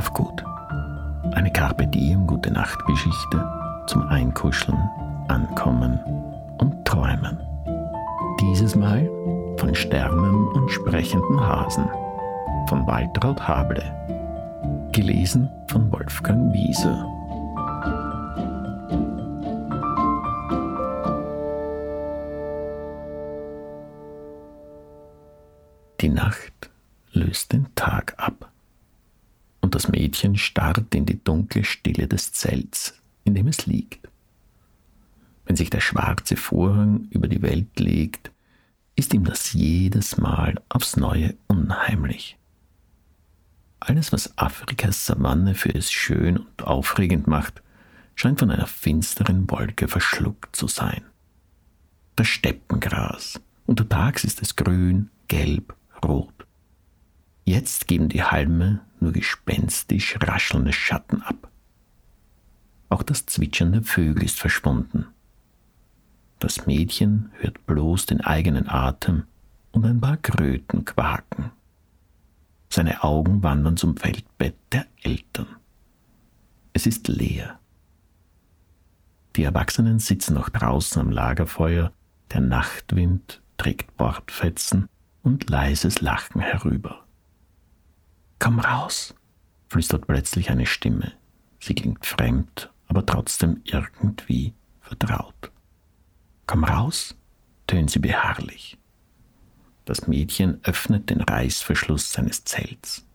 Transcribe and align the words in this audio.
Schlaf 0.00 0.14
gut. 0.14 0.44
Eine 1.34 1.52
Carpe 1.52 1.86
Diem 1.86 2.26
Gute 2.26 2.50
Nacht 2.50 2.82
Geschichte 2.86 3.46
zum 3.86 4.08
Einkuscheln, 4.08 4.78
Ankommen 5.28 6.00
und 6.56 6.86
Träumen. 6.86 7.38
Dieses 8.40 8.74
Mal 8.74 9.10
von 9.58 9.74
Sternen 9.74 10.48
und 10.48 10.70
sprechenden 10.70 11.38
Hasen 11.38 11.84
von 12.66 12.86
Waltraud 12.86 13.46
Hable. 13.46 13.82
Gelesen 14.92 15.50
von 15.66 15.92
Wolfgang 15.92 16.50
Wiese. 16.54 16.96
Die 26.00 26.08
Nacht 26.08 26.70
löst 27.12 27.52
den 27.52 27.66
Tag 27.74 28.14
ab 28.16 28.49
und 29.70 29.76
das 29.76 29.86
Mädchen 29.86 30.36
starrt 30.36 30.96
in 30.96 31.06
die 31.06 31.22
dunkle 31.22 31.62
Stille 31.62 32.08
des 32.08 32.32
Zelts, 32.32 33.00
in 33.22 33.36
dem 33.36 33.46
es 33.46 33.66
liegt. 33.66 34.08
Wenn 35.44 35.54
sich 35.54 35.70
der 35.70 35.78
schwarze 35.78 36.34
Vorhang 36.34 37.06
über 37.10 37.28
die 37.28 37.40
Welt 37.40 37.78
legt, 37.78 38.32
ist 38.96 39.14
ihm 39.14 39.22
das 39.22 39.52
jedes 39.52 40.16
Mal 40.16 40.60
aufs 40.68 40.96
neue 40.96 41.36
unheimlich. 41.46 42.36
Alles, 43.78 44.12
was 44.12 44.36
Afrikas 44.36 45.06
Savanne 45.06 45.54
für 45.54 45.72
es 45.72 45.92
schön 45.92 46.38
und 46.38 46.64
aufregend 46.64 47.28
macht, 47.28 47.62
scheint 48.16 48.40
von 48.40 48.50
einer 48.50 48.66
finsteren 48.66 49.48
Wolke 49.48 49.86
verschluckt 49.86 50.56
zu 50.56 50.66
sein. 50.66 51.02
Das 52.16 52.26
Steppengras, 52.26 53.40
untertags 53.66 54.24
ist 54.24 54.42
es 54.42 54.56
grün, 54.56 55.10
gelb, 55.28 55.76
rot. 56.04 56.39
Jetzt 57.44 57.88
geben 57.88 58.08
die 58.08 58.22
Halme 58.22 58.80
nur 59.00 59.12
gespenstisch 59.12 60.18
raschelnde 60.20 60.72
Schatten 60.72 61.22
ab. 61.22 61.50
Auch 62.88 63.02
das 63.02 63.26
Zwitschern 63.26 63.72
der 63.72 63.82
Vögel 63.82 64.24
ist 64.24 64.38
verschwunden. 64.38 65.06
Das 66.38 66.66
Mädchen 66.66 67.30
hört 67.38 67.66
bloß 67.66 68.06
den 68.06 68.20
eigenen 68.20 68.68
Atem 68.68 69.24
und 69.72 69.84
ein 69.84 70.00
paar 70.00 70.16
Kröten 70.16 70.84
quaken. 70.84 71.50
Seine 72.68 73.02
Augen 73.02 73.42
wandern 73.42 73.76
zum 73.76 73.96
Feldbett 73.96 74.56
der 74.72 74.86
Eltern. 75.02 75.46
Es 76.72 76.86
ist 76.86 77.08
leer. 77.08 77.58
Die 79.36 79.44
Erwachsenen 79.44 79.98
sitzen 79.98 80.34
noch 80.34 80.48
draußen 80.48 81.00
am 81.00 81.10
Lagerfeuer, 81.10 81.92
der 82.32 82.40
Nachtwind 82.40 83.42
trägt 83.56 83.96
Bordfetzen 83.96 84.88
und 85.22 85.50
leises 85.50 86.00
Lachen 86.00 86.40
herüber. 86.40 87.04
Komm 88.40 88.58
raus, 88.58 89.14
flüstert 89.68 90.06
plötzlich 90.06 90.50
eine 90.50 90.64
Stimme. 90.64 91.12
Sie 91.60 91.74
klingt 91.74 92.06
fremd, 92.06 92.72
aber 92.88 93.04
trotzdem 93.04 93.60
irgendwie 93.64 94.54
vertraut. 94.80 95.52
Komm 96.46 96.64
raus, 96.64 97.14
tönt 97.66 97.90
sie 97.90 97.98
beharrlich. 97.98 98.78
Das 99.84 100.08
Mädchen 100.08 100.58
öffnet 100.64 101.10
den 101.10 101.20
Reißverschluss 101.20 102.12
seines 102.12 102.44
Zelts. 102.44 103.06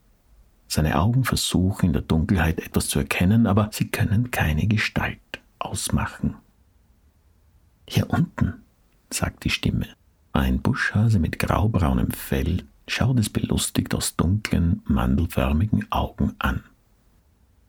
Seine 0.68 1.00
Augen 1.00 1.24
versuchen 1.24 1.88
in 1.88 1.94
der 1.94 2.04
Dunkelheit 2.04 2.60
etwas 2.60 2.88
zu 2.88 3.00
erkennen, 3.00 3.48
aber 3.48 3.70
sie 3.74 3.88
können 3.90 4.30
keine 4.30 4.68
Gestalt 4.68 5.20
ausmachen. 5.58 6.36
Hier 7.90 8.10
unten, 8.12 8.62
sagt 9.10 9.44
die 9.44 9.50
Stimme. 9.50 9.88
Ein 10.34 10.62
Buschhase 10.62 11.18
mit 11.18 11.40
graubraunem 11.40 12.12
Fell 12.12 12.64
schaut 12.88 13.20
es 13.20 13.30
belustigt 13.30 13.94
aus 13.96 14.16
dunklen, 14.16 14.82
mandelförmigen 14.86 15.92
Augen 15.92 16.36
an. 16.40 16.64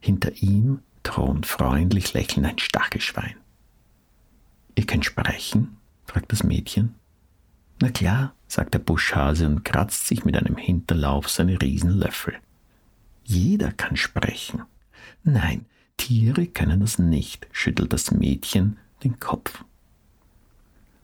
Hinter 0.01 0.33
ihm 0.43 0.81
thront 1.03 1.47
freundlich 1.47 2.13
lächelnd 2.15 2.47
ein 2.47 2.59
Stachelschwein. 2.59 3.37
Ihr 4.75 4.87
könnt 4.87 5.05
sprechen? 5.05 5.79
fragt 6.05 6.31
das 6.33 6.43
Mädchen. 6.43 6.95
Na 7.81 7.91
klar, 7.91 8.35
sagt 8.47 8.75
der 8.75 8.79
Buschhase 8.79 9.47
und 9.47 9.65
kratzt 9.65 10.07
sich 10.07 10.25
mit 10.25 10.37
einem 10.37 10.57
Hinterlauf 10.57 11.29
seine 11.29 11.61
Riesenlöffel. 11.61 12.35
Jeder 13.25 13.73
kann 13.73 13.97
sprechen. 13.97 14.63
Nein, 15.25 15.67
Tiere 15.97 16.47
können 16.47 16.81
das 16.81 16.99
nicht, 16.99 17.47
schüttelt 17.53 17.93
das 17.93 18.11
Mädchen 18.11 18.79
den 19.03 19.19
Kopf. 19.19 19.65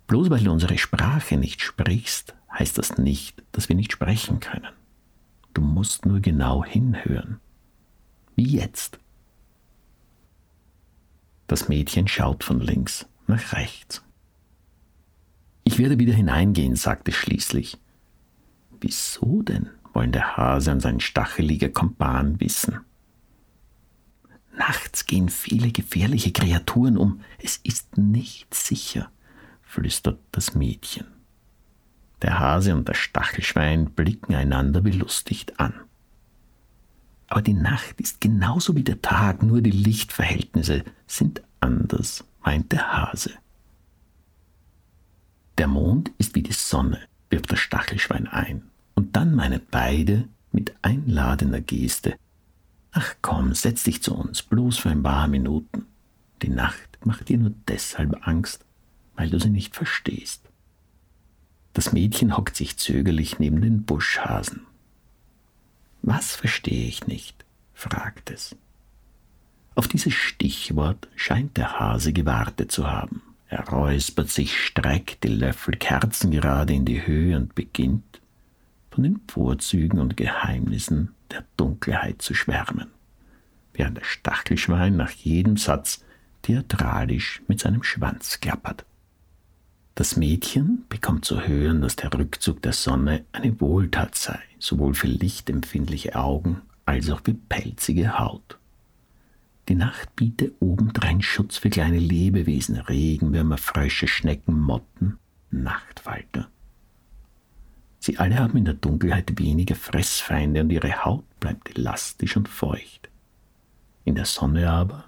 Bloß 0.06 0.30
weil 0.30 0.44
du 0.44 0.52
unsere 0.52 0.78
Sprache 0.78 1.36
nicht 1.36 1.62
sprichst, 1.62 2.34
heißt 2.58 2.78
das 2.78 2.98
nicht, 2.98 3.42
dass 3.52 3.68
wir 3.68 3.76
nicht 3.76 3.92
sprechen 3.92 4.40
können. 4.40 4.68
Du 5.54 5.62
musst 5.62 6.06
nur 6.06 6.20
genau 6.20 6.64
hinhören. 6.64 7.40
Wie 8.36 8.56
jetzt. 8.56 8.98
Das 11.46 11.68
Mädchen 11.68 12.08
schaut 12.08 12.44
von 12.44 12.60
links 12.60 13.06
nach 13.26 13.52
rechts. 13.52 14.02
Ich 15.64 15.78
werde 15.78 15.98
wieder 15.98 16.14
hineingehen, 16.14 16.76
sagt 16.76 17.08
es 17.08 17.14
schließlich. 17.14 17.78
Wieso 18.80 19.42
denn? 19.42 19.70
wollen 19.92 20.12
der 20.12 20.36
Hase 20.36 20.72
und 20.72 20.80
sein 20.80 21.00
stacheliger 21.00 21.68
Kompan 21.68 22.40
wissen. 22.40 22.80
Nachts 24.56 25.06
gehen 25.06 25.28
viele 25.28 25.70
gefährliche 25.70 26.32
Kreaturen 26.32 26.96
um. 26.96 27.20
Es 27.38 27.58
ist 27.58 27.98
nicht 27.98 28.54
sicher, 28.54 29.10
flüstert 29.62 30.18
das 30.30 30.54
Mädchen. 30.54 31.06
Der 32.22 32.38
Hase 32.38 32.74
und 32.74 32.88
das 32.88 32.96
Stachelschwein 32.96 33.86
blicken 33.90 34.34
einander 34.34 34.80
belustigt 34.80 35.58
an. 35.58 35.74
Aber 37.28 37.42
die 37.42 37.54
Nacht 37.54 38.00
ist 38.00 38.20
genauso 38.20 38.76
wie 38.76 38.84
der 38.84 39.02
Tag, 39.02 39.42
nur 39.42 39.60
die 39.60 39.70
Lichtverhältnisse 39.70 40.84
sind 41.06 41.42
anders, 41.60 42.24
meint 42.44 42.70
der 42.72 42.92
Hase. 42.92 43.32
Der 45.58 45.66
Mond 45.66 46.12
ist 46.18 46.34
wie 46.34 46.42
die 46.42 46.52
Sonne, 46.52 47.00
wirft 47.30 47.50
das 47.50 47.58
Stachelschwein 47.58 48.28
ein. 48.28 48.62
Und 48.94 49.16
dann 49.16 49.34
meinen 49.34 49.62
beide 49.70 50.28
mit 50.52 50.74
einladender 50.82 51.60
Geste, 51.60 52.16
ach 52.92 53.14
komm, 53.22 53.54
setz 53.54 53.82
dich 53.84 54.02
zu 54.02 54.14
uns, 54.14 54.42
bloß 54.42 54.78
für 54.78 54.90
ein 54.90 55.02
paar 55.02 55.26
Minuten. 55.28 55.86
Die 56.42 56.50
Nacht 56.50 56.98
macht 57.04 57.28
dir 57.28 57.38
nur 57.38 57.52
deshalb 57.66 58.26
Angst, 58.26 58.64
weil 59.16 59.30
du 59.30 59.40
sie 59.40 59.50
nicht 59.50 59.74
verstehst. 59.74 60.41
Das 61.72 61.92
Mädchen 61.92 62.36
hockt 62.36 62.56
sich 62.56 62.76
zögerlich 62.76 63.38
neben 63.38 63.60
den 63.60 63.84
Buschhasen. 63.84 64.66
Was 66.02 66.36
verstehe 66.36 66.86
ich 66.86 67.06
nicht? 67.06 67.44
fragt 67.72 68.30
es. 68.30 68.56
Auf 69.74 69.88
dieses 69.88 70.12
Stichwort 70.12 71.08
scheint 71.16 71.56
der 71.56 71.80
Hase 71.80 72.12
gewartet 72.12 72.70
zu 72.70 72.90
haben. 72.90 73.22
Er 73.48 73.68
räuspert 73.68 74.28
sich, 74.28 74.58
streckt 74.58 75.24
die 75.24 75.28
Löffel 75.28 75.76
kerzengerade 75.76 76.74
in 76.74 76.84
die 76.84 77.06
Höhe 77.06 77.36
und 77.36 77.54
beginnt, 77.54 78.20
von 78.90 79.04
den 79.04 79.20
Vorzügen 79.28 79.98
und 79.98 80.16
Geheimnissen 80.16 81.14
der 81.30 81.44
Dunkelheit 81.56 82.20
zu 82.20 82.34
schwärmen, 82.34 82.88
während 83.72 83.96
der 83.98 84.04
Stachelschwein 84.04 84.96
nach 84.96 85.10
jedem 85.10 85.56
Satz 85.56 86.04
theatralisch 86.42 87.42
mit 87.48 87.60
seinem 87.60 87.82
Schwanz 87.82 88.40
klappert. 88.40 88.84
Das 89.94 90.16
Mädchen 90.16 90.84
bekommt 90.88 91.26
zu 91.26 91.42
hören, 91.46 91.82
dass 91.82 91.96
der 91.96 92.14
Rückzug 92.14 92.62
der 92.62 92.72
Sonne 92.72 93.26
eine 93.32 93.60
Wohltat 93.60 94.14
sei, 94.14 94.38
sowohl 94.58 94.94
für 94.94 95.06
lichtempfindliche 95.06 96.16
Augen 96.16 96.62
als 96.86 97.10
auch 97.10 97.20
für 97.22 97.34
pelzige 97.34 98.18
Haut. 98.18 98.58
Die 99.68 99.74
Nacht 99.74 100.16
biete 100.16 100.52
obendrein 100.60 101.20
Schutz 101.20 101.58
für 101.58 101.70
kleine 101.70 101.98
Lebewesen, 101.98 102.76
Regenwürmer, 102.76 103.58
Frösche, 103.58 104.08
Schnecken, 104.08 104.58
Motten, 104.58 105.18
Nachtfalter. 105.50 106.48
Sie 108.00 108.18
alle 108.18 108.38
haben 108.38 108.56
in 108.56 108.64
der 108.64 108.74
Dunkelheit 108.74 109.38
weniger 109.38 109.76
Fressfeinde 109.76 110.62
und 110.62 110.70
ihre 110.70 111.04
Haut 111.04 111.24
bleibt 111.38 111.78
elastisch 111.78 112.36
und 112.36 112.48
feucht. 112.48 113.10
In 114.04 114.14
der 114.14 114.24
Sonne 114.24 114.68
aber 114.70 115.04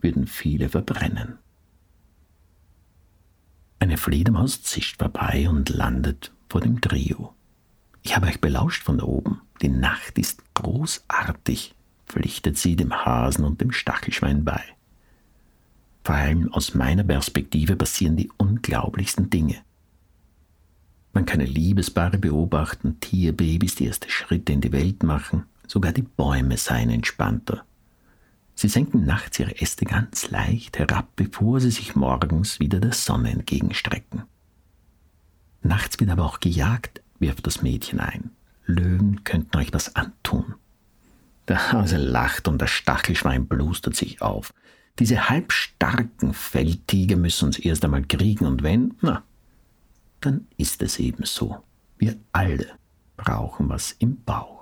würden 0.00 0.26
viele 0.26 0.68
verbrennen. 0.68 1.38
Eine 3.80 3.96
Fledermaus 3.96 4.62
zischt 4.62 4.98
vorbei 4.98 5.48
und 5.48 5.68
landet 5.68 6.32
vor 6.48 6.60
dem 6.60 6.80
Trio. 6.80 7.34
Ich 8.02 8.16
habe 8.16 8.26
euch 8.26 8.40
belauscht 8.40 8.82
von 8.82 8.98
da 8.98 9.04
oben. 9.04 9.40
Die 9.62 9.68
Nacht 9.68 10.18
ist 10.18 10.42
großartig, 10.54 11.74
pflichtet 12.06 12.58
sie 12.58 12.74
dem 12.74 12.92
Hasen 12.92 13.44
und 13.44 13.60
dem 13.60 13.70
Stachelschwein 13.70 14.44
bei. 14.44 14.62
Vor 16.04 16.14
allem 16.14 16.52
aus 16.52 16.74
meiner 16.74 17.04
Perspektive 17.04 17.76
passieren 17.76 18.16
die 18.16 18.30
unglaublichsten 18.36 19.30
Dinge. 19.30 19.56
Man 21.12 21.26
kann 21.26 21.40
Liebespaare 21.40 22.18
beobachten, 22.18 22.98
Tierbabys 23.00 23.76
die 23.76 23.86
erste 23.86 24.10
Schritte 24.10 24.52
in 24.52 24.60
die 24.60 24.72
Welt 24.72 25.02
machen, 25.02 25.44
sogar 25.66 25.92
die 25.92 26.02
Bäume 26.02 26.56
seien 26.56 26.90
entspannter. 26.90 27.64
Sie 28.60 28.66
senken 28.66 29.04
nachts 29.04 29.38
ihre 29.38 29.60
Äste 29.60 29.84
ganz 29.84 30.32
leicht 30.32 30.80
herab, 30.80 31.14
bevor 31.14 31.60
sie 31.60 31.70
sich 31.70 31.94
morgens 31.94 32.58
wieder 32.58 32.80
der 32.80 32.92
Sonne 32.92 33.30
entgegenstrecken. 33.30 34.24
Nachts 35.62 36.00
wird 36.00 36.10
aber 36.10 36.24
auch 36.24 36.40
gejagt, 36.40 37.00
wirft 37.20 37.46
das 37.46 37.62
Mädchen 37.62 38.00
ein. 38.00 38.32
Löwen 38.66 39.22
könnten 39.22 39.56
euch 39.58 39.72
was 39.72 39.94
antun. 39.94 40.56
Der 41.46 41.70
Hase 41.70 41.98
lacht 41.98 42.48
und 42.48 42.60
das 42.60 42.70
Stachelschwein 42.70 43.46
blustert 43.46 43.94
sich 43.94 44.22
auf. 44.22 44.52
Diese 44.98 45.28
halbstarken 45.28 46.34
Feldtiger 46.34 47.14
müssen 47.14 47.44
uns 47.44 47.60
erst 47.60 47.84
einmal 47.84 48.02
kriegen 48.02 48.44
und 48.44 48.64
wenn, 48.64 48.94
na, 49.00 49.22
dann 50.20 50.48
ist 50.56 50.82
es 50.82 50.98
eben 50.98 51.24
so. 51.26 51.62
Wir 51.96 52.16
alle 52.32 52.66
brauchen 53.16 53.68
was 53.68 53.92
im 53.92 54.20
Bauch. 54.24 54.57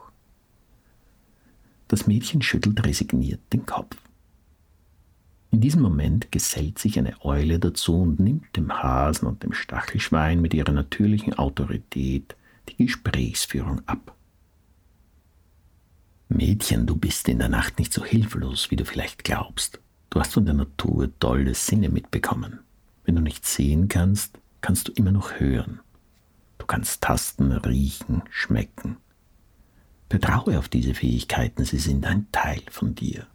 Das 1.88 2.06
Mädchen 2.06 2.42
schüttelt 2.42 2.84
resigniert 2.84 3.40
den 3.52 3.64
Kopf. 3.66 3.96
In 5.50 5.60
diesem 5.60 5.82
Moment 5.82 6.32
gesellt 6.32 6.78
sich 6.78 6.98
eine 6.98 7.24
Eule 7.24 7.58
dazu 7.58 8.02
und 8.02 8.20
nimmt 8.20 8.56
dem 8.56 8.72
Hasen 8.72 9.26
und 9.26 9.42
dem 9.42 9.52
Stachelschwein 9.52 10.40
mit 10.40 10.52
ihrer 10.52 10.72
natürlichen 10.72 11.34
Autorität 11.34 12.36
die 12.68 12.84
Gesprächsführung 12.84 13.80
ab. 13.86 14.14
Mädchen, 16.28 16.86
du 16.86 16.96
bist 16.96 17.28
in 17.28 17.38
der 17.38 17.48
Nacht 17.48 17.78
nicht 17.78 17.92
so 17.92 18.04
hilflos, 18.04 18.70
wie 18.70 18.76
du 18.76 18.84
vielleicht 18.84 19.22
glaubst. 19.22 19.80
Du 20.10 20.20
hast 20.20 20.34
von 20.34 20.44
der 20.44 20.54
Natur 20.54 21.10
tolle 21.20 21.54
Sinne 21.54 21.88
mitbekommen. 21.88 22.58
Wenn 23.04 23.14
du 23.14 23.22
nicht 23.22 23.46
sehen 23.46 23.88
kannst, 23.88 24.38
kannst 24.60 24.88
du 24.88 24.92
immer 24.92 25.12
noch 25.12 25.38
hören. 25.38 25.80
Du 26.58 26.66
kannst 26.66 27.02
tasten, 27.02 27.52
riechen, 27.52 28.22
schmecken. 28.30 28.96
Vertraue 30.08 30.58
auf 30.58 30.68
diese 30.68 30.94
Fähigkeiten, 30.94 31.64
sie 31.64 31.78
sind 31.78 32.06
ein 32.06 32.26
Teil 32.32 32.62
von 32.70 32.94
dir. 32.94 33.26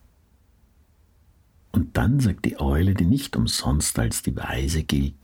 Und 1.72 1.98
dann 1.98 2.20
sagt 2.20 2.46
die 2.46 2.60
Eule, 2.60 2.94
die 2.94 3.06
nicht 3.06 3.36
umsonst 3.36 3.98
als 4.00 4.24
die 4.24 4.36
Weise 4.36 4.84
gilt, 4.84 5.16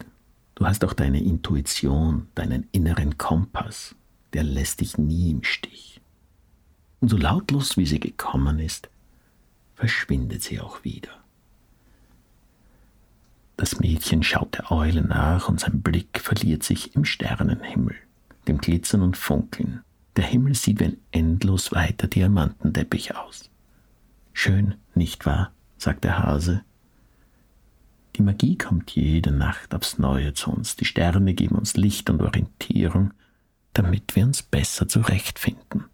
du 0.55 0.65
hast 0.65 0.83
auch 0.83 0.93
deine 0.93 1.21
Intuition, 1.21 2.27
deinen 2.35 2.67
inneren 2.71 3.17
Kompass, 3.17 3.95
der 4.33 4.43
lässt 4.43 4.81
dich 4.81 4.97
nie 4.97 5.31
im 5.31 5.43
Stich. 5.43 6.01
Und 6.99 7.09
so 7.09 7.17
lautlos 7.17 7.77
wie 7.77 7.85
sie 7.85 7.99
gekommen 7.99 8.59
ist, 8.59 8.89
verschwindet 9.75 10.43
sie 10.43 10.59
auch 10.59 10.83
wieder. 10.83 11.11
Das 13.55 13.79
Mädchen 13.79 14.21
schaut 14.23 14.55
der 14.55 14.71
Eule 14.71 15.01
nach 15.01 15.49
und 15.49 15.59
sein 15.59 15.81
Blick 15.81 16.19
verliert 16.19 16.63
sich 16.63 16.95
im 16.95 17.05
Sternenhimmel, 17.05 17.95
dem 18.47 18.59
Glitzern 18.59 19.01
und 19.01 19.17
Funkeln. 19.17 19.81
Der 20.17 20.25
Himmel 20.25 20.55
sieht 20.55 20.79
wie 20.79 20.85
ein 20.85 20.97
endlos 21.11 21.71
weiter 21.71 22.07
Diamantenteppich 22.07 23.15
aus. 23.15 23.51
Schön, 24.33 24.75
nicht 24.95 25.27
wahr? 25.27 25.51
sagt 25.77 26.03
der 26.03 26.17
Hase. 26.17 26.63
Die 28.15 28.23
Magie 28.23 28.57
kommt 28.57 28.89
jede 28.91 29.31
Nacht 29.31 29.75
aufs 29.75 29.99
Neue 29.99 30.33
zu 30.33 30.49
uns. 30.51 30.75
Die 30.75 30.85
Sterne 30.85 31.35
geben 31.35 31.55
uns 31.55 31.77
Licht 31.77 32.09
und 32.09 32.23
Orientierung, 32.23 33.13
damit 33.73 34.15
wir 34.15 34.25
uns 34.25 34.41
besser 34.41 34.87
zurechtfinden. 34.87 35.85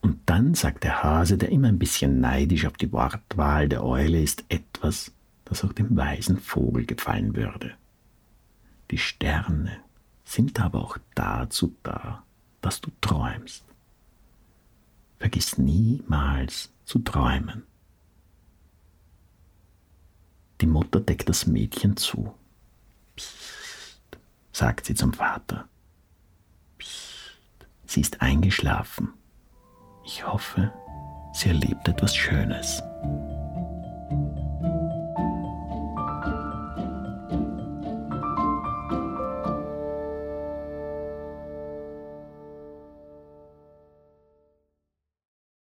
Und 0.00 0.20
dann 0.26 0.54
sagt 0.54 0.84
der 0.84 1.02
Hase, 1.02 1.36
der 1.36 1.50
immer 1.50 1.66
ein 1.66 1.78
bisschen 1.80 2.20
neidisch 2.20 2.66
auf 2.66 2.74
die 2.74 2.92
Wortwahl 2.92 3.68
der 3.68 3.82
Eule 3.82 4.22
ist, 4.22 4.44
etwas, 4.48 5.12
das 5.44 5.64
auch 5.64 5.72
dem 5.72 5.96
weisen 5.96 6.38
Vogel 6.38 6.86
gefallen 6.86 7.34
würde. 7.34 7.72
Die 8.92 8.98
Sterne 8.98 9.78
sind 10.24 10.60
aber 10.60 10.82
auch 10.84 10.98
dazu 11.16 11.74
da, 11.82 12.23
dass 12.64 12.80
du 12.80 12.90
träumst. 13.02 13.62
Vergiss 15.18 15.58
niemals 15.58 16.72
zu 16.86 16.98
träumen. 16.98 17.64
Die 20.62 20.66
Mutter 20.66 21.00
deckt 21.00 21.28
das 21.28 21.46
Mädchen 21.46 21.98
zu. 21.98 22.34
Psst, 23.16 24.18
sagt 24.52 24.86
sie 24.86 24.94
zum 24.94 25.12
Vater. 25.12 25.68
Psst, 26.78 27.36
sie 27.86 28.00
ist 28.00 28.22
eingeschlafen. 28.22 29.12
Ich 30.06 30.26
hoffe, 30.26 30.72
sie 31.34 31.48
erlebt 31.48 31.86
etwas 31.86 32.16
Schönes. 32.16 32.82